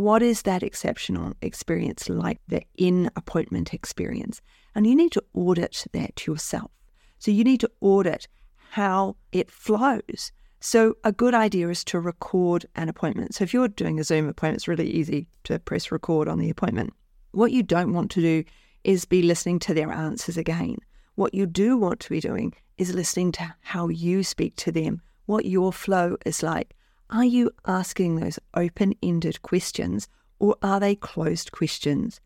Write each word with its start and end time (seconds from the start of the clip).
what 0.00 0.22
is 0.22 0.42
that 0.42 0.62
exceptional 0.62 1.34
experience 1.42 2.08
like, 2.08 2.40
the 2.48 2.62
in 2.78 3.10
appointment 3.16 3.74
experience? 3.74 4.40
And 4.74 4.86
you 4.86 4.96
need 4.96 5.12
to 5.12 5.22
audit 5.34 5.84
that 5.92 6.26
yourself. 6.26 6.70
So 7.18 7.30
you 7.30 7.44
need 7.44 7.60
to 7.60 7.70
audit 7.82 8.26
how 8.70 9.16
it 9.32 9.50
flows. 9.50 10.32
So 10.58 10.94
a 11.04 11.12
good 11.12 11.34
idea 11.34 11.68
is 11.68 11.84
to 11.84 12.00
record 12.00 12.64
an 12.76 12.88
appointment. 12.88 13.34
So 13.34 13.44
if 13.44 13.52
you're 13.52 13.68
doing 13.68 14.00
a 14.00 14.04
Zoom 14.04 14.26
appointment, 14.26 14.60
it's 14.60 14.68
really 14.68 14.90
easy 14.90 15.28
to 15.44 15.58
press 15.58 15.92
record 15.92 16.28
on 16.28 16.38
the 16.38 16.48
appointment. 16.48 16.94
What 17.32 17.52
you 17.52 17.62
don't 17.62 17.92
want 17.92 18.10
to 18.12 18.22
do 18.22 18.44
is 18.84 19.04
be 19.04 19.20
listening 19.20 19.58
to 19.58 19.74
their 19.74 19.92
answers 19.92 20.38
again. 20.38 20.78
What 21.16 21.34
you 21.34 21.44
do 21.44 21.76
want 21.76 22.00
to 22.00 22.08
be 22.08 22.20
doing 22.20 22.54
is 22.78 22.94
listening 22.94 23.32
to 23.32 23.54
how 23.60 23.88
you 23.88 24.22
speak 24.22 24.56
to 24.56 24.72
them, 24.72 25.02
what 25.26 25.44
your 25.44 25.74
flow 25.74 26.16
is 26.24 26.42
like. 26.42 26.74
Are 27.12 27.24
you 27.24 27.50
asking 27.66 28.16
those 28.16 28.38
open 28.54 28.94
ended 29.02 29.42
questions 29.42 30.08
or 30.38 30.54
are 30.62 30.78
they 30.78 30.94
closed 30.94 31.50
questions? 31.50 32.20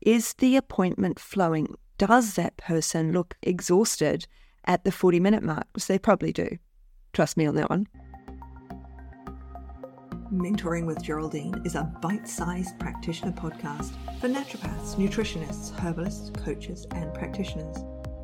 Is 0.00 0.32
the 0.34 0.56
appointment 0.56 1.20
flowing? 1.20 1.74
Does 1.98 2.34
that 2.34 2.56
person 2.56 3.12
look 3.12 3.36
exhausted 3.42 4.26
at 4.64 4.84
the 4.84 4.92
40 4.92 5.20
minute 5.20 5.42
mark? 5.42 5.66
Because 5.70 5.86
they 5.86 5.98
probably 5.98 6.32
do. 6.32 6.56
Trust 7.12 7.36
me 7.36 7.44
on 7.44 7.56
that 7.56 7.68
one. 7.68 7.86
Mentoring 10.32 10.86
with 10.86 11.02
Geraldine 11.02 11.60
is 11.66 11.74
a 11.74 11.92
bite 12.00 12.26
sized 12.26 12.78
practitioner 12.78 13.32
podcast 13.32 13.92
for 14.18 14.28
naturopaths, 14.28 14.96
nutritionists, 14.96 15.78
herbalists, 15.78 16.30
coaches, 16.42 16.86
and 16.92 17.12
practitioners. 17.12 17.76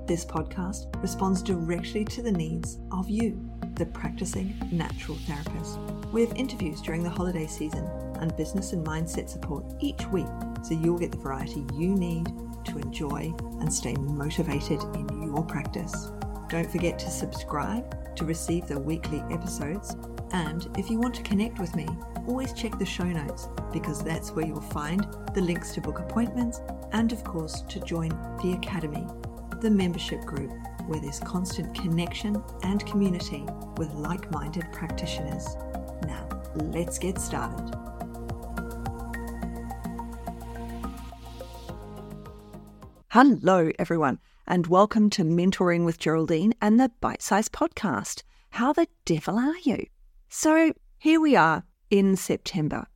This 0.07 0.25
podcast 0.25 0.87
responds 1.03 1.43
directly 1.43 2.07
to 2.07 2.23
the 2.23 2.33
needs 2.33 2.79
of 2.93 3.11
you, 3.11 3.58
the 3.79 3.87
practicing 3.87 4.59
natural 4.73 5.17
therapist. 5.19 5.79
We 6.13 6.23
have 6.27 6.37
interviews 6.37 6.81
during 6.81 7.03
the 7.03 7.11
holiday 7.11 7.47
season 7.47 7.89
and 8.21 8.37
business 8.37 8.73
and 8.73 8.85
mindset 8.85 9.29
support 9.29 9.65
each 9.81 10.05
week 10.07 10.27
so 10.63 10.75
you'll 10.75 10.99
get 10.99 11.13
the 11.13 11.19
variety 11.19 11.65
you 11.75 11.95
need 11.95 12.27
to 12.65 12.79
enjoy 12.79 13.33
and 13.61 13.73
stay 13.73 13.95
motivated 13.95 14.83
in 14.95 15.23
your 15.23 15.45
practice. 15.45 16.11
Don't 16.49 16.71
forget 16.71 16.99
to 16.99 17.11
subscribe 17.11 18.17
to 18.17 18.25
receive 18.25 18.67
the 18.67 18.79
weekly 18.79 19.23
episodes. 19.31 19.97
And 20.33 20.69
if 20.77 20.91
you 20.91 20.99
want 20.99 21.15
to 21.15 21.23
connect 21.23 21.59
with 21.59 21.75
me, 21.77 21.87
always 22.27 22.53
check 22.53 22.79
the 22.79 22.85
show 22.85 23.05
notes 23.05 23.49
because 23.73 24.03
that's 24.03 24.33
where 24.33 24.47
you'll 24.47 24.61
find 24.61 25.07
the 25.35 25.41
links 25.41 25.73
to 25.75 25.81
book 25.81 26.01
appointments 26.01 26.61
and, 26.93 27.13
of 27.13 27.23
course, 27.23 27.63
to 27.63 27.81
join 27.81 28.11
the 28.43 28.59
Academy, 28.61 29.07
the 29.61 29.71
membership 29.71 30.23
group 30.23 30.51
where 30.89 31.01
there's 31.01 31.21
constant 31.21 31.75
connection 31.75 32.43
and 32.63 32.85
community 32.87 33.45
with 33.77 33.93
like 33.93 34.31
minded 34.31 34.65
practitioners. 34.73 35.55
Now, 36.07 36.27
let's 36.55 36.99
get 36.99 37.19
started. 37.21 37.77
Hello, 43.11 43.71
everyone, 43.79 44.19
and 44.47 44.67
welcome 44.67 45.11
to 45.11 45.25
Mentoring 45.25 45.85
with 45.85 45.99
Geraldine 45.99 46.55
and 46.63 46.81
the 46.81 46.91
Bite 47.03 47.21
Size 47.21 47.51
Podcast. 47.51 48.23
How 48.51 48.73
the 48.73 48.89
devil 49.05 49.39
are 49.39 49.59
you? 49.65 49.85
So, 50.31 50.73
here 50.97 51.21
we 51.21 51.37
are 51.37 51.65
in 51.91 52.17
September. 52.17 52.87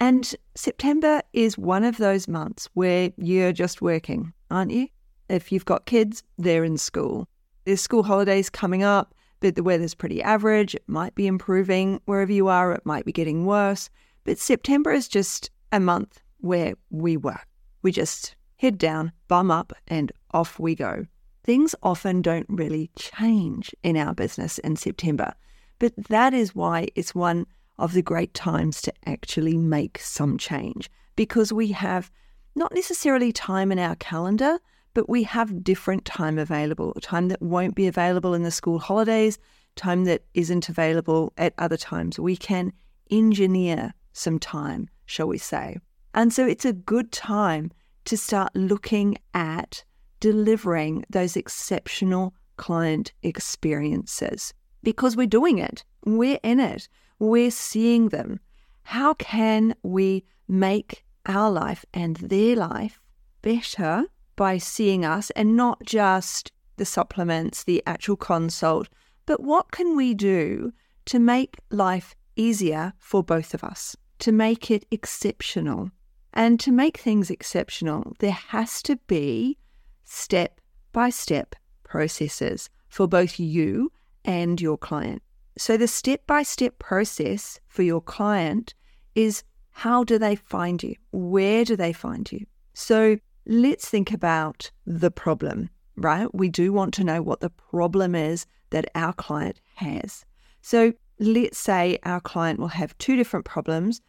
And 0.00 0.34
September 0.56 1.22
is 1.32 1.56
one 1.56 1.84
of 1.84 1.96
those 1.96 2.26
months 2.26 2.68
where 2.74 3.12
you're 3.16 3.52
just 3.52 3.80
working, 3.80 4.32
aren't 4.50 4.72
you? 4.72 4.88
If 5.28 5.52
you've 5.52 5.64
got 5.64 5.86
kids, 5.86 6.24
they're 6.38 6.64
in 6.64 6.76
school. 6.76 7.28
There's 7.66 7.80
school 7.80 8.04
holidays 8.04 8.48
coming 8.48 8.84
up, 8.84 9.12
but 9.40 9.56
the 9.56 9.62
weather's 9.64 9.94
pretty 9.94 10.22
average. 10.22 10.76
It 10.76 10.84
might 10.86 11.16
be 11.16 11.26
improving 11.26 12.00
wherever 12.04 12.32
you 12.32 12.46
are, 12.46 12.70
it 12.70 12.86
might 12.86 13.04
be 13.04 13.12
getting 13.12 13.44
worse. 13.44 13.90
But 14.22 14.38
September 14.38 14.92
is 14.92 15.08
just 15.08 15.50
a 15.72 15.80
month 15.80 16.22
where 16.38 16.74
we 16.90 17.16
work. 17.16 17.48
We 17.82 17.90
just 17.90 18.36
head 18.58 18.78
down, 18.78 19.10
bum 19.26 19.50
up, 19.50 19.72
and 19.88 20.12
off 20.32 20.60
we 20.60 20.76
go. 20.76 21.06
Things 21.42 21.74
often 21.82 22.22
don't 22.22 22.46
really 22.48 22.88
change 22.96 23.74
in 23.82 23.96
our 23.96 24.14
business 24.14 24.58
in 24.58 24.76
September, 24.76 25.34
but 25.80 25.92
that 26.08 26.34
is 26.34 26.54
why 26.54 26.86
it's 26.94 27.16
one 27.16 27.46
of 27.78 27.94
the 27.94 28.02
great 28.02 28.32
times 28.32 28.80
to 28.82 28.92
actually 29.06 29.56
make 29.56 29.98
some 29.98 30.38
change 30.38 30.88
because 31.16 31.52
we 31.52 31.72
have 31.72 32.12
not 32.54 32.72
necessarily 32.72 33.32
time 33.32 33.72
in 33.72 33.78
our 33.80 33.96
calendar, 33.96 34.60
but 34.96 35.10
we 35.10 35.24
have 35.24 35.62
different 35.62 36.06
time 36.06 36.38
available, 36.38 36.94
time 37.02 37.28
that 37.28 37.42
won't 37.42 37.74
be 37.74 37.86
available 37.86 38.32
in 38.32 38.44
the 38.44 38.50
school 38.50 38.78
holidays, 38.78 39.38
time 39.74 40.06
that 40.06 40.22
isn't 40.32 40.70
available 40.70 41.34
at 41.36 41.52
other 41.58 41.76
times. 41.76 42.18
We 42.18 42.34
can 42.34 42.72
engineer 43.10 43.92
some 44.14 44.38
time, 44.38 44.88
shall 45.04 45.28
we 45.28 45.36
say. 45.36 45.76
And 46.14 46.32
so 46.32 46.46
it's 46.46 46.64
a 46.64 46.72
good 46.72 47.12
time 47.12 47.72
to 48.06 48.16
start 48.16 48.56
looking 48.56 49.18
at 49.34 49.84
delivering 50.20 51.04
those 51.10 51.36
exceptional 51.36 52.32
client 52.56 53.12
experiences 53.22 54.54
because 54.82 55.14
we're 55.14 55.26
doing 55.26 55.58
it, 55.58 55.84
we're 56.06 56.40
in 56.42 56.58
it, 56.58 56.88
we're 57.18 57.50
seeing 57.50 58.08
them. 58.08 58.40
How 58.84 59.12
can 59.12 59.74
we 59.82 60.24
make 60.48 61.04
our 61.26 61.50
life 61.50 61.84
and 61.92 62.16
their 62.16 62.56
life 62.56 62.98
better 63.42 64.06
by 64.36 64.58
seeing 64.58 65.04
us 65.04 65.30
and 65.30 65.56
not 65.56 65.82
just 65.84 66.52
the 66.76 66.84
supplements, 66.84 67.64
the 67.64 67.82
actual 67.86 68.16
consult, 68.16 68.88
but 69.24 69.42
what 69.42 69.72
can 69.72 69.96
we 69.96 70.14
do 70.14 70.72
to 71.06 71.18
make 71.18 71.56
life 71.70 72.14
easier 72.36 72.92
for 72.98 73.22
both 73.22 73.54
of 73.54 73.64
us, 73.64 73.96
to 74.20 74.30
make 74.30 74.70
it 74.70 74.86
exceptional? 74.90 75.90
And 76.32 76.60
to 76.60 76.70
make 76.70 76.98
things 76.98 77.30
exceptional, 77.30 78.14
there 78.18 78.30
has 78.30 78.82
to 78.82 78.96
be 79.06 79.56
step 80.04 80.60
by 80.92 81.08
step 81.08 81.56
processes 81.82 82.68
for 82.88 83.08
both 83.08 83.40
you 83.40 83.90
and 84.24 84.60
your 84.60 84.76
client. 84.76 85.22
So, 85.56 85.78
the 85.78 85.88
step 85.88 86.26
by 86.26 86.42
step 86.42 86.78
process 86.78 87.58
for 87.68 87.82
your 87.82 88.02
client 88.02 88.74
is 89.14 89.42
how 89.70 90.04
do 90.04 90.18
they 90.18 90.36
find 90.36 90.82
you? 90.82 90.96
Where 91.12 91.64
do 91.64 91.76
they 91.76 91.94
find 91.94 92.30
you? 92.30 92.44
So, 92.74 93.18
let's 93.46 93.88
think 93.88 94.12
about 94.12 94.70
the 94.86 95.10
problem, 95.10 95.70
right? 95.96 96.32
We 96.34 96.48
do 96.48 96.72
want 96.72 96.94
to 96.94 97.04
know 97.04 97.22
what 97.22 97.40
the 97.40 97.50
problem 97.50 98.14
is 98.14 98.46
that 98.70 98.90
our 98.94 99.12
client 99.12 99.60
has. 99.76 100.24
So, 100.62 100.92
let's 101.18 101.58
say 101.58 101.98
our 102.02 102.20
client 102.20 102.58
will 102.58 102.68
have 102.68 102.96
two 102.98 103.16
different 103.16 103.46
problems. 103.46 104.00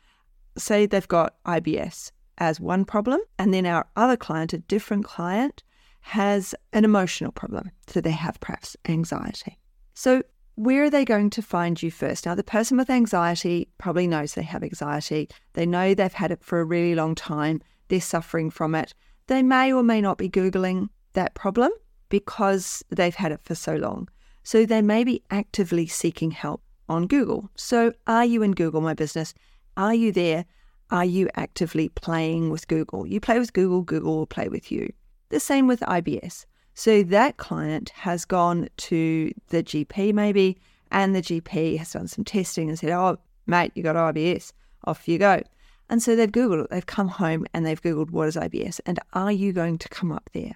Say 0.58 0.86
they've 0.86 1.08
got 1.08 1.36
IBS 1.46 2.12
as 2.40 2.59
one 2.59 2.86
problem, 2.86 3.22
and 3.40 3.53
then 3.53 3.66
our 3.66 3.88
other 3.96 4.18
client, 4.18 4.53
a 4.53 4.58
different 4.58 5.06
client, 5.06 5.64
has 6.02 6.56
an 6.74 6.86
emotional 6.86 7.31
problem. 7.31 7.69
So 7.88 8.02
they 8.02 8.12
have 8.12 8.40
perhaps 8.40 8.78
anxiety. 8.88 9.58
So, 9.94 10.24
where 10.56 10.86
are 10.86 10.90
they 10.90 11.06
going 11.06 11.30
to 11.31 11.42
find 11.44 11.81
you 11.84 11.92
first? 11.92 12.25
Now, 12.25 12.34
the 12.34 12.44
person 12.44 12.78
with 12.78 12.90
anxiety 12.90 13.69
probably 13.78 14.08
knows 14.08 14.34
they 14.34 14.42
have 14.42 14.64
anxiety. 14.64 15.30
They 15.54 15.68
know 15.68 15.94
they've 15.94 16.12
had 16.12 16.31
it 16.31 16.44
for 16.44 16.59
a 16.59 16.66
really 16.66 16.96
long 16.96 17.14
time. 17.14 17.62
They're 17.90 18.02
suffering 18.02 18.50
from 18.50 18.74
it. 18.74 18.94
They 19.28 19.44
may 19.44 19.72
or 19.72 19.84
may 19.84 20.02
not 20.02 20.18
be 20.18 20.30
Googling 20.30 20.90
that 21.14 21.36
problem 21.36 21.72
because 22.10 22.84
they've 22.90 23.16
had 23.16 23.32
it 23.32 23.42
for 23.44 23.56
so 23.56 23.76
long. 23.76 24.10
So, 24.44 24.66
they 24.66 24.82
may 24.82 25.04
be 25.04 25.24
actively 25.30 25.88
seeking 25.88 26.32
help 26.32 26.62
on 26.88 27.08
Google. 27.08 27.50
So, 27.56 27.94
are 28.08 28.26
you 28.26 28.42
in 28.44 28.54
Google 28.54 28.82
My 28.82 28.94
Business? 28.94 29.34
Are 29.76 29.94
you 29.94 30.12
there? 30.12 30.46
Are 30.90 31.06
you 31.06 31.30
actively 31.36 31.90
playing 31.90 32.50
with 32.50 32.68
Google? 32.68 33.06
You 33.06 33.20
play 33.20 33.40
with 33.40 33.52
Google, 33.52 33.82
Google 33.82 34.18
will 34.18 34.26
play 34.26 34.48
with 34.48 34.72
you. 34.72 34.94
The 35.30 35.40
same 35.40 35.68
with 35.68 35.82
IBS. 35.82 36.46
So 36.74 37.04
that 37.04 37.38
client 37.38 37.90
has 37.90 38.24
gone 38.24 38.70
to 38.78 39.34
the 39.50 39.64
GP 39.64 40.14
maybe, 40.14 40.58
and 40.92 41.16
the 41.16 41.22
GP 41.22 41.78
has 41.80 41.92
done 41.92 42.08
some 42.08 42.24
testing 42.24 42.70
and 42.70 42.80
said, 42.80 42.92
Oh, 42.92 43.18
mate, 43.48 43.72
you 43.76 43.84
got 43.84 43.96
IBS. 43.96 44.54
Off 44.86 45.08
you 45.08 45.18
go. 45.18 45.42
And 45.90 46.03
so 46.03 46.16
they've 46.16 46.31
Googled 46.31 46.66
it. 46.66 46.70
They've 46.70 46.86
come 46.86 47.08
home 47.08 47.45
and 47.54 47.66
they've 47.66 47.81
Googled 47.81 48.12
what 48.12 48.28
is 48.28 48.36
IBS 48.36 48.80
and 48.86 49.00
are 49.13 49.31
you 49.31 49.54
going 49.54 49.78
to 49.78 49.89
come 49.89 50.12
up 50.12 50.30
there? 50.34 50.54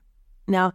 Now, 0.48 0.74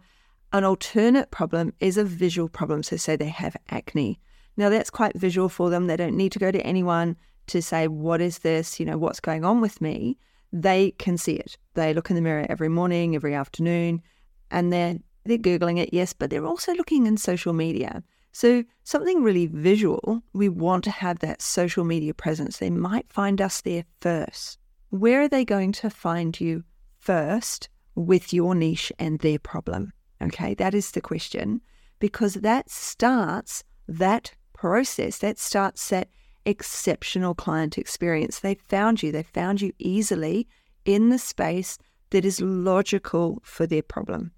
an 0.53 0.63
alternate 0.63 1.29
problem 1.31 1.73
is 1.79 1.97
a 1.97 2.03
visual 2.03 2.49
problem. 2.49 2.81
So, 2.83 2.95
say 2.97 3.15
they 3.15 3.25
have 3.25 3.57
acne. 3.69 4.19
Now, 4.55 4.69
that's 4.69 4.89
quite 4.89 5.15
visual 5.15 5.49
for 5.49 5.69
them. 5.69 5.87
They 5.87 5.97
don't 5.97 6.17
need 6.17 6.31
to 6.31 6.39
go 6.39 6.51
to 6.51 6.65
anyone 6.65 7.17
to 7.47 7.61
say, 7.61 7.87
What 7.87 8.21
is 8.21 8.39
this? 8.39 8.79
You 8.79 8.85
know, 8.85 8.97
what's 8.97 9.19
going 9.19 9.43
on 9.43 9.61
with 9.61 9.81
me? 9.81 10.17
They 10.53 10.91
can 10.91 11.17
see 11.17 11.33
it. 11.33 11.57
They 11.73 11.93
look 11.93 12.09
in 12.09 12.15
the 12.15 12.21
mirror 12.21 12.45
every 12.49 12.69
morning, 12.69 13.15
every 13.15 13.35
afternoon, 13.35 14.01
and 14.49 14.71
they're, 14.71 14.97
they're 15.25 15.37
Googling 15.37 15.77
it, 15.77 15.89
yes, 15.93 16.13
but 16.13 16.29
they're 16.29 16.45
also 16.45 16.73
looking 16.73 17.05
in 17.05 17.17
social 17.17 17.51
media. 17.53 18.03
So, 18.37 18.63
something 18.83 19.23
really 19.23 19.47
visual, 19.47 20.21
we 20.31 20.47
want 20.47 20.83
to 20.83 20.91
have 20.91 21.17
that 21.19 21.41
social 21.41 21.83
media 21.83 22.13
presence. 22.13 22.57
They 22.57 22.69
might 22.69 23.11
find 23.11 23.41
us 23.41 23.61
there 23.61 23.85
first. 23.99 24.59
Where 24.91 25.21
are 25.21 25.27
they 25.27 25.43
going 25.43 25.71
to 25.71 25.89
find 25.89 26.39
you 26.39 26.63
first 26.99 27.67
with 27.95 28.31
your 28.31 28.53
niche 28.53 28.93
and 28.99 29.17
their 29.17 29.39
problem? 29.39 29.91
Okay, 30.21 30.53
that 30.53 30.75
is 30.75 30.91
the 30.91 31.01
question 31.01 31.61
because 31.97 32.35
that 32.35 32.69
starts 32.69 33.63
that 33.87 34.35
process, 34.53 35.17
that 35.17 35.39
starts 35.39 35.89
that 35.89 36.07
exceptional 36.45 37.33
client 37.33 37.75
experience. 37.79 38.37
They 38.37 38.53
found 38.53 39.01
you, 39.01 39.11
they 39.11 39.23
found 39.23 39.61
you 39.61 39.73
easily 39.79 40.47
in 40.85 41.09
the 41.09 41.17
space 41.17 41.79
that 42.11 42.23
is 42.23 42.39
logical 42.39 43.39
for 43.41 43.65
their 43.65 43.81
problem. 43.81 44.31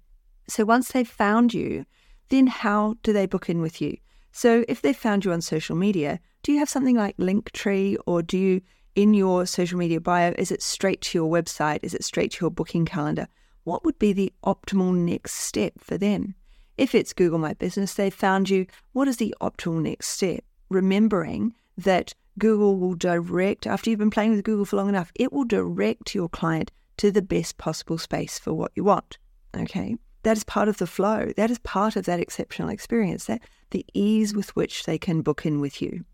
So 0.48 0.64
once 0.64 0.90
they've 0.90 1.06
found 1.06 1.52
you, 1.52 1.84
then 2.30 2.46
how 2.46 2.96
do 3.02 3.12
they 3.12 3.26
book 3.26 3.48
in 3.48 3.60
with 3.60 3.80
you? 3.80 3.96
So 4.32 4.64
if 4.68 4.82
they 4.82 4.92
found 4.92 5.24
you 5.24 5.32
on 5.32 5.40
social 5.40 5.76
media, 5.76 6.20
do 6.42 6.52
you 6.52 6.58
have 6.58 6.68
something 6.68 6.96
like 6.96 7.16
Linktree 7.18 7.96
or 8.06 8.22
do 8.22 8.38
you 8.38 8.62
in 8.96 9.14
your 9.14 9.46
social 9.46 9.78
media 9.78 10.00
bio, 10.00 10.34
is 10.36 10.50
it 10.50 10.62
straight 10.62 11.00
to 11.00 11.18
your 11.18 11.30
website? 11.30 11.80
Is 11.82 11.94
it 11.94 12.04
straight 12.04 12.32
to 12.32 12.44
your 12.44 12.50
booking 12.50 12.84
calendar? 12.84 13.28
What 13.64 13.84
would 13.84 13.98
be 13.98 14.12
the 14.12 14.32
optimal 14.44 14.94
next 14.94 15.34
step 15.34 15.74
for 15.78 15.96
them? 15.96 16.34
If 16.76 16.94
it's 16.94 17.12
Google 17.12 17.38
My 17.38 17.54
Business, 17.54 17.94
they've 17.94 18.12
found 18.12 18.50
you, 18.50 18.66
what 18.92 19.08
is 19.08 19.18
the 19.18 19.34
optimal 19.40 19.82
next 19.82 20.08
step? 20.08 20.44
Remembering 20.70 21.54
that 21.76 22.14
Google 22.38 22.78
will 22.78 22.94
direct, 22.94 23.66
after 23.66 23.90
you've 23.90 23.98
been 23.98 24.10
playing 24.10 24.30
with 24.30 24.44
Google 24.44 24.64
for 24.64 24.76
long 24.76 24.88
enough, 24.88 25.12
it 25.14 25.32
will 25.32 25.44
direct 25.44 26.14
your 26.14 26.28
client 26.28 26.72
to 26.96 27.10
the 27.10 27.22
best 27.22 27.58
possible 27.58 27.98
space 27.98 28.38
for 28.38 28.54
what 28.54 28.72
you 28.74 28.84
want. 28.84 29.18
Okay. 29.54 29.96
That 30.22 30.36
is 30.36 30.44
part 30.44 30.68
of 30.68 30.78
the 30.78 30.86
flow. 30.86 31.32
That 31.36 31.50
is 31.50 31.58
part 31.60 31.96
of 31.96 32.04
that 32.04 32.20
exceptional 32.20 32.68
experience, 32.68 33.24
that 33.24 33.42
the 33.70 33.86
ease 33.94 34.34
with 34.34 34.54
which 34.56 34.84
they 34.84 34.98
can 34.98 35.22
book 35.22 35.46
in 35.46 35.60
with 35.60 35.80
you. 35.80 36.04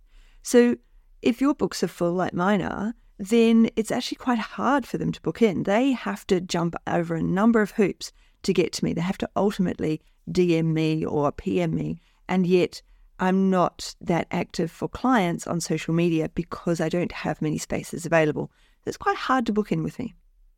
So 0.42 0.76
if 1.22 1.40
your 1.40 1.54
books 1.54 1.82
are 1.82 1.88
full 1.88 2.12
like 2.12 2.34
mine 2.34 2.62
are, 2.62 2.94
then 3.18 3.70
it's 3.76 3.90
actually 3.90 4.16
quite 4.16 4.38
hard 4.38 4.86
for 4.86 4.98
them 4.98 5.10
to 5.12 5.22
book 5.22 5.42
in. 5.42 5.64
They 5.64 5.92
have 5.92 6.26
to 6.28 6.40
jump 6.40 6.76
over 6.86 7.14
a 7.14 7.22
number 7.22 7.60
of 7.60 7.72
hoops 7.72 8.12
to 8.42 8.52
get 8.52 8.72
to 8.74 8.84
me. 8.84 8.92
They 8.92 9.00
have 9.00 9.18
to 9.18 9.30
ultimately 9.34 10.00
DM 10.30 10.66
me 10.66 11.04
or 11.04 11.32
PM 11.32 11.74
me. 11.74 12.00
And 12.28 12.46
yet 12.46 12.82
I'm 13.18 13.48
not 13.50 13.94
that 14.02 14.26
active 14.30 14.70
for 14.70 14.88
clients 14.88 15.46
on 15.46 15.60
social 15.60 15.94
media 15.94 16.28
because 16.34 16.80
I 16.80 16.88
don't 16.88 17.12
have 17.12 17.40
many 17.40 17.58
spaces 17.58 18.04
available. 18.04 18.50
It's 18.84 18.96
quite 18.96 19.16
hard 19.16 19.46
to 19.46 19.52
book 19.52 19.72
in 19.72 19.82
with 19.82 19.98
me. 19.98 20.14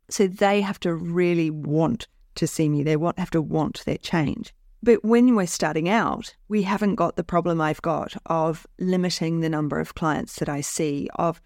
So 0.09 0.27
they 0.27 0.61
have 0.61 0.79
to 0.81 0.93
really 0.93 1.49
want 1.49 2.07
to 2.39 2.47
see 2.47 2.67
me. 2.67 2.83
They 2.83 2.97
want, 2.97 3.19
have 3.19 3.31
to 3.31 3.41
want 3.41 3.83
that 3.85 4.01
change. 4.01 4.53
But 4.81 5.03
when 5.03 5.35
we're 5.35 5.45
starting 5.45 5.89
out, 5.89 6.33
we 6.47 6.63
haven't 6.63 6.95
got 6.95 7.17
the 7.17 7.23
problem 7.23 7.59
I've 7.59 7.81
got 7.81 8.15
of 8.27 8.65
limiting 8.79 9.41
the 9.41 9.49
number 9.49 9.79
of 9.79 9.95
clients 9.95 10.35
that 10.35 10.49
I 10.49 10.61
see, 10.61 11.09
of 11.15 11.41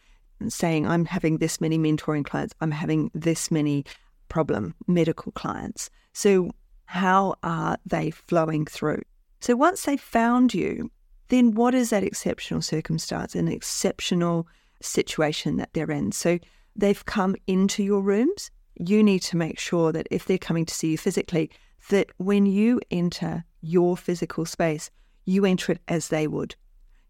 saying 0.47 0.87
I'm 0.87 1.05
having 1.05 1.37
this 1.37 1.59
many 1.59 1.77
mentoring 1.77 2.25
clients, 2.25 2.53
I'm 2.61 2.71
having 2.71 3.09
this 3.13 3.49
many 3.49 3.85
problem 4.29 4.75
medical 4.87 5.31
clients. 5.31 5.89
So, 6.13 6.51
how 6.85 7.35
are 7.41 7.77
they 7.85 8.11
flowing 8.11 8.65
through? 8.65 9.01
So, 9.41 9.55
once 9.55 9.83
they've 9.83 9.99
found 9.99 10.53
you, 10.53 10.91
then 11.29 11.53
what 11.55 11.73
is 11.73 11.89
that 11.89 12.03
exceptional 12.03 12.61
circumstance, 12.61 13.33
an 13.33 13.47
exceptional 13.47 14.47
situation 14.81 15.57
that 15.57 15.73
they're 15.73 15.89
in? 15.89 16.11
So, 16.11 16.37
they've 16.75 17.03
come 17.05 17.35
into 17.47 17.83
your 17.83 18.01
rooms. 18.01 18.51
You 18.75 19.03
need 19.03 19.19
to 19.23 19.37
make 19.37 19.59
sure 19.59 19.91
that 19.91 20.07
if 20.09 20.25
they're 20.25 20.37
coming 20.37 20.65
to 20.65 20.73
see 20.73 20.91
you 20.91 20.97
physically, 20.97 21.51
that 21.89 22.09
when 22.17 22.45
you 22.45 22.81
enter 22.89 23.43
your 23.61 23.97
physical 23.97 24.45
space, 24.45 24.89
you 25.25 25.45
enter 25.45 25.73
it 25.73 25.81
as 25.87 26.09
they 26.09 26.27
would. 26.27 26.55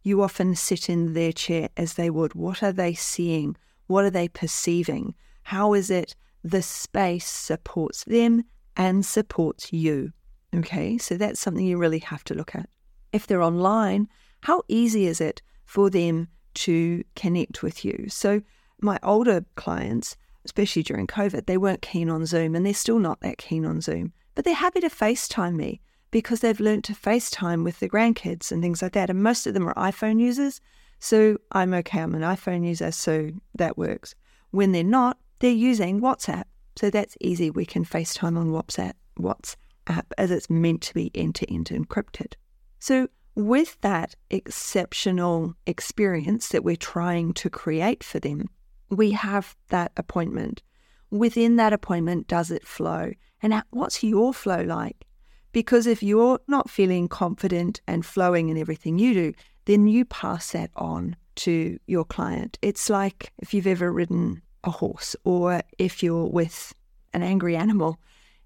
You 0.04 0.22
often 0.22 0.56
sit 0.56 0.90
in 0.90 1.14
their 1.14 1.32
chair 1.32 1.70
as 1.78 1.94
they 1.94 2.10
would. 2.10 2.34
What 2.36 2.62
are 2.62 2.74
they 2.74 2.94
seeing? 2.94 3.56
What 3.88 4.04
are 4.06 4.10
they 4.10 4.28
perceiving? 4.28 5.16
How 5.44 5.74
is 5.74 5.90
it 5.90 6.16
the 6.44 6.62
space 6.62 7.26
supports 7.26 8.04
them 8.04 8.44
and 8.76 9.06
supports 9.06 9.72
you? 9.72 10.12
Okay, 10.54 10.98
so 10.98 11.18
that's 11.18 11.40
something 11.40 11.66
you 11.66 11.78
really 11.78 12.00
have 12.00 12.24
to 12.26 12.36
look 12.36 12.56
at. 12.56 12.70
If 13.12 13.28
they're 13.28 13.42
online, 13.42 14.08
how 14.42 14.64
easy 14.68 15.08
is 15.08 15.22
it 15.22 15.42
for 15.66 15.90
them 15.90 16.28
to 16.56 17.04
connect 17.16 17.64
with 17.64 17.86
you? 17.86 18.06
So, 18.10 18.42
my 18.82 19.00
older 19.02 19.46
clients, 19.56 20.18
especially 20.46 20.84
during 20.84 21.08
COVID, 21.08 21.46
they 21.46 21.58
weren't 21.58 21.82
keen 21.82 22.10
on 22.10 22.26
Zoom 22.26 22.56
and 22.56 22.66
they're 22.66 22.74
still 22.74 23.00
not 23.00 23.22
that 23.22 23.38
keen 23.38 23.66
on 23.66 23.82
Zoom 23.82 24.14
but 24.36 24.46
they're 24.46 24.54
happy 24.54 24.80
to 24.82 24.90
FaceTime 24.90 25.56
me 25.56 25.82
because 26.12 26.40
they've 26.40 26.60
learned 26.60 26.84
to 26.86 26.94
FaceTime 26.94 27.64
with 27.64 27.80
their 27.80 27.90
grandkids 27.90 28.52
and 28.52 28.62
things 28.62 28.82
like 28.82 28.94
that. 28.94 29.10
And 29.10 29.22
most 29.22 29.48
of 29.48 29.54
them 29.54 29.68
are 29.68 29.74
iPhone 29.76 30.20
users. 30.20 30.62
So 31.00 31.38
I'm 31.52 31.74
okay, 31.74 32.00
I'm 32.00 32.16
an 32.16 32.22
iPhone 32.22 32.66
user, 32.66 32.92
so 32.92 33.32
that 33.56 33.78
works. 33.78 34.16
When 34.52 34.72
they're 34.72 34.84
not, 34.84 35.18
they're 35.40 35.52
using 35.52 36.02
WhatsApp. 36.02 36.46
So 36.76 36.90
that's 36.90 37.18
easy. 37.22 37.50
We 37.50 37.66
can 37.66 37.86
FaceTime 37.86 38.38
on 38.38 38.52
WhatsApp, 38.52 38.94
WhatsApp 39.20 40.06
as 40.18 40.32
it's 40.32 40.50
meant 40.50 40.82
to 40.84 40.94
be 40.94 41.12
end 41.14 41.36
to 41.36 41.54
end 41.54 41.66
encrypted. 41.68 42.34
So 42.80 43.08
with 43.36 43.80
that 43.82 44.16
exceptional 44.30 45.56
experience 45.66 46.50
that 46.50 46.64
we're 46.64 46.76
trying 46.76 47.34
to 47.34 47.50
create 47.50 48.04
for 48.04 48.20
them, 48.20 48.50
we 48.90 49.12
have 49.12 49.56
that 49.70 49.92
appointment. 49.98 50.62
Within 51.10 51.56
that 51.58 51.74
appointment, 51.74 52.28
does 52.28 52.52
it 52.52 52.68
flow? 52.68 53.12
And 53.42 53.62
what's 53.72 54.04
your 54.04 54.34
flow 54.34 54.62
like? 54.62 55.06
Because 55.52 55.86
if 55.86 56.02
you're 56.02 56.40
not 56.48 56.70
feeling 56.70 57.08
confident 57.08 57.82
and 57.88 58.06
flowing 58.06 58.50
in 58.50 58.58
everything 58.58 58.98
you 58.98 59.14
do, 59.14 59.34
then 59.66 59.88
you 59.88 60.06
pass 60.06 60.52
that 60.52 60.72
on 60.76 61.16
to 61.36 61.80
your 61.88 62.06
client. 62.06 62.58
It's 62.62 62.90
like 62.90 63.32
if 63.40 63.54
you've 63.54 63.68
ever 63.68 63.92
ridden 63.92 64.42
a 64.64 64.72
horse 64.72 65.16
or 65.24 65.62
if 65.78 66.02
you're 66.02 66.26
with 66.26 66.74
an 67.14 67.24
angry 67.24 67.56
animal, 67.56 68.00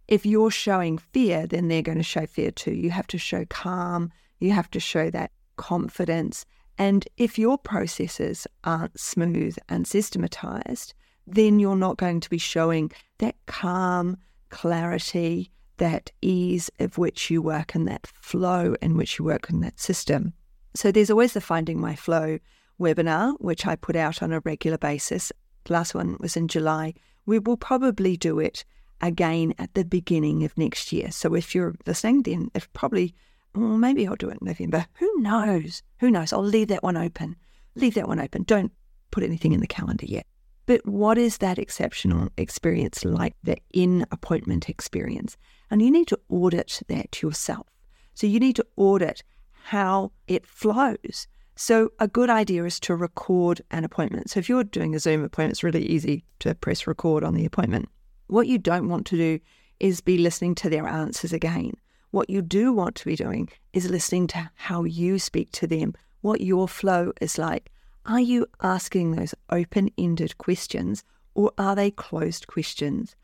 if 0.07 0.25
you're 0.25 0.51
showing 0.51 0.97
fear, 0.97 1.47
then 1.47 1.67
they're 1.67 1.81
going 1.81 1.97
to 1.97 2.03
show 2.03 2.25
fear 2.25 2.51
too. 2.51 2.71
You 2.71 2.91
have 2.91 3.07
to 3.07 3.17
show 3.17 3.45
calm, 3.45 4.11
you 4.39 4.51
have 4.51 4.69
to 4.71 4.79
show 4.79 5.09
that 5.09 5.31
confidence. 5.57 6.45
And 6.77 7.07
if 7.17 7.39
your 7.39 7.57
processes 7.57 8.45
aren't 8.63 8.99
smooth 8.99 9.57
and 9.67 9.87
systematized, 9.87 10.93
then 11.25 11.59
you're 11.59 11.75
not 11.75 11.97
going 11.97 12.19
to 12.21 12.29
be 12.29 12.37
showing 12.37 12.91
that 13.17 13.35
calm, 13.47 14.17
clarity, 14.49 15.51
that 15.77 16.11
ease 16.21 16.69
of 16.79 16.97
which 16.97 17.29
you 17.29 17.41
work 17.41 17.75
and 17.75 17.87
that 17.87 18.07
flow 18.07 18.75
in 18.81 18.97
which 18.97 19.19
you 19.19 19.25
work 19.25 19.49
in 19.49 19.59
that 19.61 19.79
system. 19.79 20.33
So 20.75 20.91
there's 20.91 21.09
always 21.09 21.33
the 21.33 21.41
Finding 21.41 21.79
My 21.79 21.95
Flow 21.95 22.39
webinar, 22.79 23.33
which 23.39 23.65
I 23.65 23.75
put 23.75 23.95
out 23.95 24.21
on 24.21 24.31
a 24.31 24.39
regular 24.41 24.77
basis. 24.77 25.31
The 25.65 25.73
last 25.73 25.95
one 25.95 26.17
was 26.19 26.37
in 26.37 26.47
July. 26.47 26.93
We 27.25 27.39
will 27.39 27.57
probably 27.57 28.15
do 28.15 28.39
it 28.39 28.63
again 29.01 29.53
at 29.59 29.73
the 29.73 29.83
beginning 29.83 30.43
of 30.43 30.57
next 30.57 30.91
year. 30.91 31.11
So 31.11 31.33
if 31.33 31.53
you're 31.53 31.75
listening, 31.85 32.23
then 32.23 32.51
if 32.53 32.71
probably, 32.73 33.13
well, 33.57 33.77
maybe 33.77 34.07
I'll 34.07 34.15
do 34.15 34.29
it 34.29 34.37
in 34.41 34.47
November. 34.47 34.85
Who 34.95 35.11
knows? 35.19 35.83
Who 35.99 36.11
knows? 36.11 36.33
I'll 36.33 36.43
leave 36.43 36.67
that 36.69 36.83
one 36.83 36.97
open. 36.97 37.35
Leave 37.75 37.95
that 37.95 38.07
one 38.07 38.19
open. 38.19 38.43
Don't 38.43 38.71
put 39.11 39.23
anything 39.23 39.53
in 39.53 39.59
the 39.59 39.67
calendar 39.67 40.05
yet. 40.05 40.25
But 40.65 40.85
what 40.85 41.17
is 41.17 41.37
that 41.37 41.57
exceptional 41.57 42.29
experience 42.37 43.05
like, 43.05 43.35
the 43.43 43.57
in 43.73 44.05
appointment 44.11 44.67
experience? 44.69 45.37
And 45.71 45.81
you 45.81 45.89
need 45.89 46.07
to 46.09 46.19
audit 46.29 46.81
that 46.87 47.21
yourself. 47.21 47.67
So 48.13 48.27
you 48.27 48.39
need 48.39 48.57
to 48.57 48.65
audit 48.75 49.23
how 49.63 50.11
it 50.27 50.45
flows. 50.45 51.27
So 51.55 51.89
a 51.99 52.07
good 52.07 52.29
idea 52.29 52.65
is 52.65 52.79
to 52.81 52.95
record 52.95 53.61
an 53.71 53.83
appointment. 53.83 54.29
So 54.29 54.39
if 54.39 54.49
you're 54.49 54.63
doing 54.63 54.93
a 54.93 54.99
Zoom 54.99 55.23
appointment, 55.23 55.53
it's 55.53 55.63
really 55.63 55.85
easy 55.85 56.23
to 56.39 56.53
press 56.53 56.85
record 56.85 57.23
on 57.23 57.33
the 57.33 57.45
appointment. 57.45 57.89
What 58.27 58.47
you 58.47 58.57
don't 58.57 58.89
want 58.89 59.07
to 59.07 59.17
do 59.17 59.39
is 59.79 60.01
be 60.01 60.17
listening 60.17 60.55
to 60.55 60.69
their 60.69 60.87
answers 60.87 61.33
again. 61.33 61.73
What 62.11 62.29
you 62.29 62.41
do 62.41 62.71
want 62.71 62.95
to 62.95 63.05
be 63.05 63.15
doing 63.15 63.49
is 63.73 63.89
listening 63.89 64.27
to 64.27 64.49
how 64.55 64.85
you 64.85 65.19
speak 65.19 65.51
to 65.53 65.67
them, 65.67 65.93
what 66.21 66.41
your 66.41 66.67
flow 66.67 67.11
is 67.21 67.37
like, 67.37 67.71
are 68.05 68.21
you 68.21 68.47
asking 68.61 69.11
those 69.11 69.35
open 69.51 69.89
ended 69.97 70.37
questions 70.37 71.03
or 71.35 71.51
are 71.57 71.75
they 71.75 71.91
closed 71.91 72.47
questions? 72.47 73.15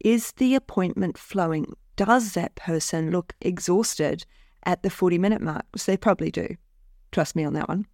Is 0.00 0.32
the 0.32 0.54
appointment 0.54 1.18
flowing? 1.18 1.74
Does 1.96 2.32
that 2.32 2.54
person 2.54 3.10
look 3.10 3.34
exhausted 3.42 4.24
at 4.64 4.82
the 4.82 4.90
40 4.90 5.18
minute 5.18 5.42
mark? 5.42 5.66
Which 5.72 5.84
they 5.84 5.98
probably 5.98 6.30
do. 6.30 6.56
Trust 7.12 7.36
me 7.36 7.44
on 7.44 7.52
that 7.52 7.68
one. 7.68 7.86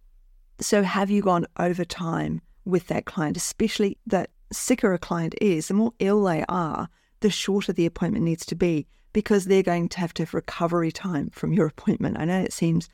So, 0.61 0.83
have 0.83 1.09
you 1.09 1.21
gone 1.21 1.45
over 1.57 1.85
time 1.85 2.41
with 2.65 2.87
that 2.87 3.05
client, 3.05 3.37
especially 3.37 3.97
the 4.07 4.27
sicker 4.51 4.93
a 4.93 4.97
client 4.97 5.35
is, 5.41 5.67
the 5.67 5.73
more 5.73 5.93
ill 5.99 6.23
they 6.23 6.45
are, 6.47 6.89
the 7.19 7.29
shorter 7.29 7.73
the 7.73 7.85
appointment 7.85 8.23
needs 8.23 8.45
to 8.47 8.55
be 8.55 8.87
because 9.19 9.43
they're 9.43 9.61
going 9.61 9.89
to 9.89 9.99
have 9.99 10.13
to 10.13 10.21
have 10.21 10.33
recovery 10.33 10.93
time 10.93 11.29
from 11.31 11.51
your 11.51 11.67
appointment. 11.67 12.17
I 12.17 12.23
know 12.23 12.39
it 12.39 12.53
seems 12.53 12.87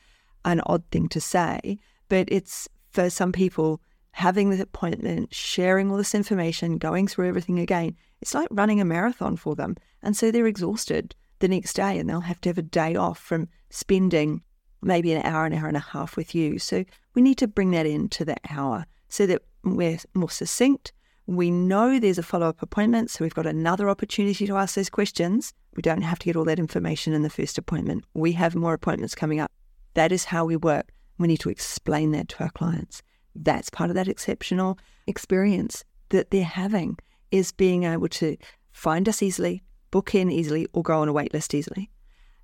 an 0.43 0.59
odd 0.65 0.83
thing 0.89 1.07
to 1.09 1.21
say, 1.21 1.77
but 2.09 2.27
it's 2.31 2.67
for 2.89 3.11
some 3.11 3.31
people, 3.31 3.79
having 4.09 4.49
the 4.49 4.59
appointment, 4.59 5.31
sharing 5.31 5.91
all 5.91 5.97
this 5.97 6.15
information, 6.15 6.79
going 6.79 7.07
through 7.07 7.27
everything 7.27 7.59
again, 7.59 7.95
it's 8.21 8.33
like 8.33 8.47
running 8.49 8.81
a 8.81 8.85
marathon 8.85 9.37
for 9.37 9.55
them. 9.55 9.75
And 10.01 10.17
so 10.17 10.31
they're 10.31 10.47
exhausted 10.47 11.13
the 11.37 11.47
next 11.47 11.73
day 11.73 11.99
and 11.99 12.09
they'll 12.09 12.21
have 12.21 12.41
to 12.41 12.49
have 12.49 12.57
a 12.57 12.63
day 12.63 12.95
off 12.95 13.19
from 13.19 13.47
spending 13.69 14.41
maybe 14.81 15.13
an 15.13 15.23
hour, 15.23 15.45
an 15.45 15.53
hour 15.53 15.67
and 15.67 15.77
a 15.77 15.91
half 15.91 16.17
with 16.17 16.33
you. 16.33 16.57
So 16.57 16.85
we 17.13 17.21
need 17.21 17.37
to 17.37 17.47
bring 17.47 17.69
that 17.71 17.85
into 17.85 18.25
the 18.25 18.37
hour 18.49 18.87
so 19.09 19.27
that 19.27 19.43
we're 19.63 19.99
more 20.15 20.31
succinct. 20.31 20.91
We 21.27 21.49
know 21.49 21.99
there's 21.99 22.19
a 22.19 22.23
follow 22.23 22.49
up 22.49 22.61
appointment, 22.61 23.09
so 23.09 23.23
we've 23.25 23.33
got 23.33 23.47
another 23.47 23.89
opportunity 23.89 24.45
to 24.45 24.57
ask 24.57 24.75
those 24.75 24.91
questions. 24.91 25.53
We 25.75 25.81
don't 25.81 26.03
have 26.03 26.19
to 26.19 26.25
get 26.25 26.35
all 26.35 26.45
that 26.45 26.59
information 26.59 27.13
in 27.13 27.23
the 27.23 27.29
first 27.31 27.57
appointment. 27.57 28.05
We 28.13 28.33
have 28.33 28.53
more 28.53 28.75
appointments 28.75 29.15
coming 29.15 29.39
up. 29.39 29.51
That 29.95 30.11
is 30.11 30.25
how 30.25 30.45
we 30.45 30.55
work. 30.55 30.91
We 31.17 31.27
need 31.27 31.39
to 31.39 31.49
explain 31.49 32.11
that 32.11 32.27
to 32.29 32.43
our 32.43 32.51
clients. 32.51 33.01
That's 33.33 33.69
part 33.71 33.89
of 33.89 33.95
that 33.95 34.07
exceptional 34.07 34.77
experience 35.07 35.83
that 36.09 36.29
they're 36.29 36.43
having 36.43 36.97
is 37.31 37.51
being 37.51 37.85
able 37.85 38.09
to 38.09 38.37
find 38.71 39.09
us 39.09 39.23
easily, 39.23 39.63
book 39.89 40.13
in 40.13 40.29
easily, 40.29 40.67
or 40.73 40.83
go 40.83 40.99
on 40.99 41.07
a 41.07 41.13
wait 41.13 41.33
list 41.33 41.55
easily. 41.55 41.89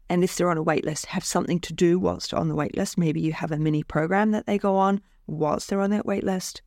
And 0.10 0.24
if 0.24 0.36
they're 0.36 0.50
on 0.50 0.58
a 0.58 0.64
wait 0.64 0.86
list, 0.86 1.06
have 1.06 1.24
something 1.24 1.60
to 1.60 1.74
do 1.74 2.00
whilst 2.00 2.34
on 2.34 2.50
the 2.50 2.56
wait 2.56 2.76
list. 2.76 2.98
Maybe 2.98 3.22
you 3.22 3.32
have 3.34 3.52
a 3.52 3.58
mini 3.58 3.84
program 3.84 4.32
that 4.32 4.48
they 4.48 4.58
go 4.58 4.76
on 4.76 5.02
whilst 5.28 5.70
they're 5.70 5.82
on 5.82 5.92
that 5.92 6.06
wait 6.06 6.24
list. 6.24 6.62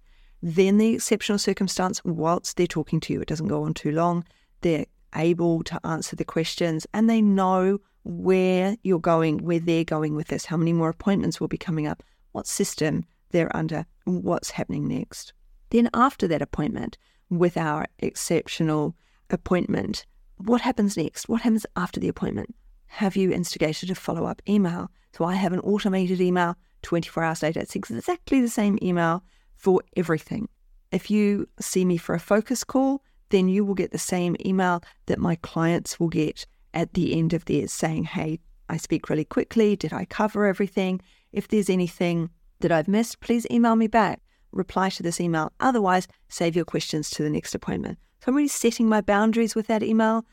Then 0.46 0.76
the 0.76 0.96
exceptional 0.96 1.38
circumstance, 1.38 2.04
whilst 2.04 2.58
they're 2.58 2.66
talking 2.66 3.00
to 3.00 3.14
you, 3.14 3.22
it 3.22 3.28
doesn't 3.28 3.48
go 3.48 3.62
on 3.62 3.72
too 3.72 3.92
long. 3.92 4.26
They're 4.60 4.84
able 5.14 5.62
to 5.64 5.80
answer 5.86 6.16
the 6.16 6.24
questions 6.26 6.86
and 6.92 7.08
they 7.08 7.22
know 7.22 7.78
where 8.02 8.76
you're 8.82 8.98
going, 8.98 9.38
where 9.38 9.58
they're 9.58 9.84
going 9.84 10.14
with 10.14 10.28
this, 10.28 10.44
how 10.44 10.58
many 10.58 10.74
more 10.74 10.90
appointments 10.90 11.40
will 11.40 11.48
be 11.48 11.56
coming 11.56 11.86
up, 11.86 12.02
what 12.32 12.46
system 12.46 13.06
they're 13.30 13.56
under, 13.56 13.86
what's 14.04 14.50
happening 14.50 14.86
next. 14.86 15.32
Then, 15.70 15.88
after 15.94 16.28
that 16.28 16.42
appointment, 16.42 16.98
with 17.30 17.56
our 17.56 17.86
exceptional 18.00 18.94
appointment, 19.30 20.04
what 20.36 20.60
happens 20.60 20.94
next? 20.94 21.26
What 21.26 21.40
happens 21.40 21.64
after 21.74 22.00
the 22.00 22.08
appointment? 22.08 22.54
Have 22.88 23.16
you 23.16 23.32
instigated 23.32 23.88
a 23.88 23.94
follow 23.94 24.26
up 24.26 24.42
email? 24.46 24.90
So, 25.16 25.24
I 25.24 25.36
have 25.36 25.54
an 25.54 25.60
automated 25.60 26.20
email 26.20 26.54
24 26.82 27.24
hours 27.24 27.42
later. 27.42 27.60
It's 27.60 27.74
exactly 27.74 28.42
the 28.42 28.48
same 28.48 28.78
email 28.82 29.22
for 29.54 29.82
everything. 29.96 30.48
If 30.92 31.10
you 31.10 31.48
see 31.60 31.84
me 31.84 31.96
for 31.96 32.14
a 32.14 32.20
focus 32.20 32.64
call, 32.64 33.02
then 33.30 33.48
you 33.48 33.64
will 33.64 33.74
get 33.74 33.90
the 33.90 33.98
same 33.98 34.36
email 34.44 34.82
that 35.06 35.18
my 35.18 35.36
clients 35.36 35.98
will 35.98 36.08
get 36.08 36.46
at 36.72 36.94
the 36.94 37.18
end 37.18 37.32
of 37.32 37.44
theirs 37.44 37.72
saying, 37.72 38.04
Hey, 38.04 38.40
I 38.68 38.76
speak 38.76 39.08
really 39.08 39.24
quickly. 39.24 39.76
Did 39.76 39.92
I 39.92 40.04
cover 40.04 40.46
everything? 40.46 41.00
If 41.32 41.48
there's 41.48 41.70
anything 41.70 42.30
that 42.60 42.72
I've 42.72 42.88
missed, 42.88 43.20
please 43.20 43.46
email 43.50 43.76
me 43.76 43.86
back. 43.86 44.20
Reply 44.52 44.88
to 44.90 45.02
this 45.02 45.20
email. 45.20 45.52
Otherwise, 45.60 46.06
save 46.28 46.54
your 46.54 46.64
questions 46.64 47.10
to 47.10 47.22
the 47.22 47.30
next 47.30 47.54
appointment. 47.54 47.98
So 48.20 48.30
I'm 48.30 48.36
really 48.36 48.48
setting 48.48 48.88
my 48.88 49.00
boundaries 49.00 49.54
with 49.54 49.66
that 49.66 49.82
email 49.82 50.24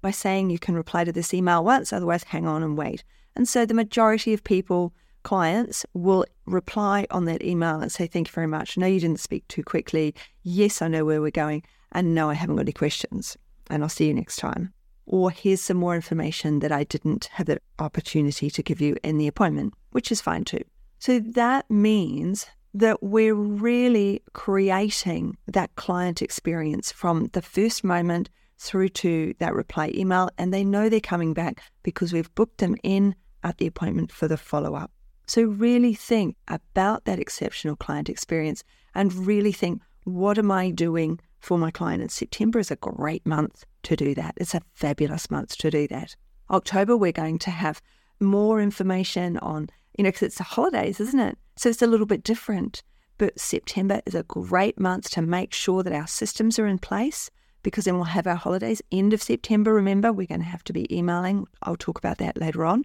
by 0.00 0.10
saying 0.10 0.50
you 0.50 0.58
can 0.58 0.74
reply 0.74 1.04
to 1.04 1.12
this 1.12 1.34
email 1.34 1.64
once, 1.64 1.92
otherwise, 1.92 2.24
hang 2.24 2.46
on 2.46 2.62
and 2.62 2.76
wait. 2.76 3.04
And 3.34 3.48
so 3.48 3.66
the 3.66 3.74
majority 3.74 4.32
of 4.32 4.42
people, 4.44 4.94
clients, 5.26 5.84
will 5.92 6.24
reply 6.46 7.04
on 7.10 7.24
that 7.24 7.42
email 7.42 7.80
and 7.80 7.90
say, 7.90 8.06
Thank 8.06 8.28
you 8.28 8.32
very 8.32 8.46
much. 8.46 8.78
No, 8.78 8.86
you 8.86 9.00
didn't 9.00 9.18
speak 9.18 9.46
too 9.48 9.64
quickly. 9.64 10.14
Yes, 10.44 10.80
I 10.80 10.86
know 10.86 11.04
where 11.04 11.20
we're 11.20 11.32
going. 11.32 11.64
And 11.90 12.14
no, 12.14 12.30
I 12.30 12.34
haven't 12.34 12.54
got 12.54 12.62
any 12.62 12.72
questions. 12.72 13.36
And 13.68 13.82
I'll 13.82 13.88
see 13.88 14.06
you 14.06 14.14
next 14.14 14.36
time. 14.36 14.72
Or 15.04 15.32
here's 15.32 15.60
some 15.60 15.78
more 15.78 15.96
information 15.96 16.60
that 16.60 16.70
I 16.70 16.84
didn't 16.84 17.24
have 17.32 17.46
the 17.46 17.60
opportunity 17.80 18.50
to 18.50 18.62
give 18.62 18.80
you 18.80 18.96
in 19.02 19.18
the 19.18 19.26
appointment, 19.26 19.74
which 19.90 20.12
is 20.12 20.20
fine 20.20 20.44
too. 20.44 20.62
So 21.00 21.18
that 21.18 21.68
means 21.68 22.46
that 22.72 23.02
we're 23.02 23.34
really 23.34 24.22
creating 24.32 25.36
that 25.48 25.74
client 25.74 26.22
experience 26.22 26.92
from 26.92 27.30
the 27.32 27.42
first 27.42 27.82
moment 27.82 28.30
through 28.58 28.90
to 28.90 29.34
that 29.40 29.54
reply 29.54 29.92
email, 29.92 30.30
and 30.38 30.54
they 30.54 30.62
know 30.62 30.88
they're 30.88 31.00
coming 31.00 31.34
back 31.34 31.62
because 31.82 32.12
we've 32.12 32.34
booked 32.36 32.58
them 32.58 32.76
in 32.84 33.16
at 33.42 33.58
the 33.58 33.66
appointment 33.66 34.12
for 34.12 34.28
the 34.28 34.36
follow 34.36 34.74
up. 34.74 34.90
So, 35.26 35.42
really 35.42 35.94
think 35.94 36.36
about 36.48 37.04
that 37.04 37.18
exceptional 37.18 37.76
client 37.76 38.08
experience 38.08 38.62
and 38.94 39.12
really 39.26 39.52
think 39.52 39.82
what 40.04 40.38
am 40.38 40.50
I 40.50 40.70
doing 40.70 41.20
for 41.40 41.58
my 41.58 41.70
client? 41.70 42.02
And 42.02 42.10
September 42.10 42.58
is 42.58 42.70
a 42.70 42.76
great 42.76 43.26
month 43.26 43.64
to 43.84 43.96
do 43.96 44.14
that. 44.14 44.34
It's 44.36 44.54
a 44.54 44.62
fabulous 44.74 45.30
month 45.30 45.56
to 45.58 45.70
do 45.70 45.88
that. 45.88 46.14
October, 46.50 46.96
we're 46.96 47.12
going 47.12 47.38
to 47.40 47.50
have 47.50 47.82
more 48.20 48.60
information 48.60 49.36
on 49.38 49.68
you 49.96 50.04
know, 50.04 50.08
because 50.08 50.22
it's 50.22 50.38
the 50.38 50.44
holidays, 50.44 51.00
isn't 51.00 51.20
it? 51.20 51.38
So 51.56 51.70
it's 51.70 51.82
a 51.82 51.86
little 51.86 52.06
bit 52.06 52.22
different. 52.22 52.82
But 53.18 53.40
September 53.40 54.02
is 54.04 54.14
a 54.14 54.24
great 54.24 54.78
month 54.78 55.10
to 55.10 55.22
make 55.22 55.54
sure 55.54 55.82
that 55.82 55.92
our 55.92 56.06
systems 56.06 56.58
are 56.58 56.66
in 56.66 56.78
place 56.78 57.30
because 57.62 57.86
then 57.86 57.94
we'll 57.94 58.04
have 58.04 58.26
our 58.26 58.36
holidays 58.36 58.82
end 58.92 59.14
of 59.14 59.22
September. 59.22 59.72
Remember, 59.72 60.12
we're 60.12 60.26
going 60.26 60.42
to 60.42 60.46
have 60.46 60.64
to 60.64 60.74
be 60.74 60.94
emailing. 60.94 61.46
I'll 61.62 61.76
talk 61.76 61.98
about 61.98 62.18
that 62.18 62.36
later 62.36 62.64
on, 62.64 62.84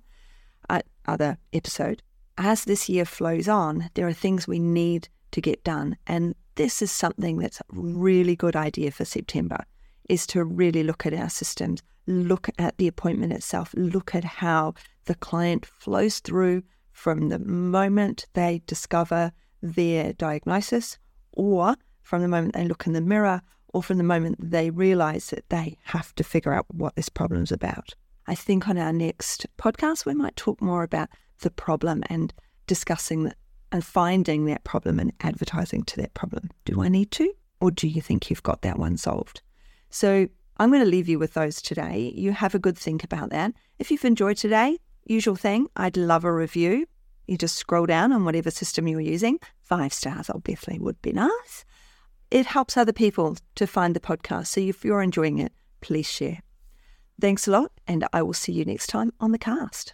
other 1.06 1.38
episode. 1.52 2.02
As 2.38 2.64
this 2.66 2.90
year 2.90 3.06
flows 3.06 3.48
on, 3.48 3.90
there 3.94 4.08
are 4.08 4.14
things 4.14 4.48
we 4.48 4.60
need 4.60 5.10
to 5.32 5.42
get 5.42 5.64
done, 5.64 5.98
and 6.08 6.36
this 6.56 6.82
is 6.82 6.92
something 6.92 7.38
that's 7.38 7.60
a 7.60 7.64
really 7.72 8.36
good 8.36 8.56
idea 8.56 8.92
for 8.92 9.06
September. 9.06 9.64
Is 10.10 10.26
to 10.28 10.44
really 10.44 10.84
look 10.84 11.06
at 11.06 11.14
our 11.14 11.30
systems, 11.30 11.82
look 12.08 12.50
at 12.58 12.78
the 12.78 12.88
appointment 12.88 13.32
itself, 13.34 13.74
look 13.76 14.14
at 14.16 14.24
how 14.24 14.74
the 15.06 15.16
client 15.16 15.66
flows 15.66 16.20
through 16.20 16.64
from 16.92 17.30
the 17.30 17.40
moment 17.40 18.26
they 18.34 18.62
discover 18.66 19.32
their 19.62 20.14
diagnosis, 20.14 20.98
or 21.32 21.76
from 22.02 22.22
the 22.22 22.28
moment 22.28 22.54
they 22.54 22.66
look 22.66 22.86
in 22.86 22.94
the 22.94 23.02
mirror, 23.02 23.42
or 23.74 23.82
from 23.82 23.98
the 23.98 24.04
moment 24.04 24.36
they 24.40 24.70
realize 24.70 25.30
that 25.30 25.48
they 25.50 25.78
have 25.84 26.14
to 26.16 26.24
figure 26.24 26.54
out 26.54 26.66
what 26.70 26.96
this 26.96 27.10
problem 27.10 27.44
is 27.44 27.52
about. 27.52 27.94
I 28.28 28.36
think 28.36 28.68
on 28.68 28.78
our 28.78 28.94
next 28.94 29.46
podcast, 29.58 30.06
we 30.06 30.14
might 30.14 30.36
talk 30.36 30.62
more 30.62 30.84
about 30.84 31.10
the 31.42 31.52
problem 31.52 32.04
and 32.10 32.34
discussing 32.68 33.32
and 33.72 33.86
finding 33.86 34.46
that 34.46 34.64
problem 34.64 35.00
and 35.00 35.14
advertising 35.22 35.84
to 35.84 35.98
that 35.98 36.14
problem. 36.14 36.50
Do 36.66 36.82
I 36.82 36.88
need 36.88 37.12
to? 37.12 37.34
Or 37.60 37.72
do 37.72 37.88
you 37.88 38.02
think 38.02 38.30
you've 38.30 38.44
got 38.44 38.64
that 38.64 38.80
one 38.80 38.98
solved? 38.98 39.42
So 39.90 40.28
I'm 40.58 40.72
going 40.72 40.84
to 40.84 40.90
leave 40.90 41.08
you 41.08 41.20
with 41.20 41.34
those 41.36 41.62
today. 41.62 42.12
You 42.16 42.32
have 42.32 42.56
a 42.56 42.60
good 42.60 42.78
think 42.78 43.04
about 43.04 43.30
that. 43.30 43.54
If 43.80 43.92
you've 43.92 44.06
enjoyed 44.06 44.38
today, 44.38 44.78
Usual 45.06 45.36
thing, 45.36 45.68
I'd 45.76 45.98
love 45.98 46.24
a 46.24 46.34
review. 46.34 46.88
You 47.28 47.38
just 47.38 47.56
scroll 47.56 47.86
down 47.86 48.12
on 48.12 48.26
whatever 48.26 48.52
system 48.52 48.88
you're 48.88 49.02
using. 49.02 49.40
Five 49.62 49.94
stars, 49.94 50.30
obviously, 50.30 50.80
would 50.80 51.02
be 51.02 51.12
nice. 51.12 51.66
It 52.30 52.46
helps 52.46 52.78
other 52.78 52.94
people 52.94 53.38
to 53.56 53.68
find 53.68 53.96
the 53.96 54.00
podcast. 54.00 54.48
So 54.48 54.62
if 54.62 54.86
you're 54.86 55.02
enjoying 55.02 55.40
it, 55.40 55.54
please 55.82 56.10
share. 56.10 56.40
Thanks 57.20 57.48
a 57.48 57.52
lot, 57.52 57.72
and 57.88 58.08
I 58.14 58.22
will 58.22 58.34
see 58.34 58.52
you 58.52 58.66
next 58.66 58.88
time 58.88 59.12
on 59.20 59.32
the 59.32 59.38
cast. 59.38 59.94